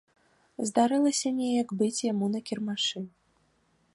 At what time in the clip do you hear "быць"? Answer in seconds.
1.83-2.05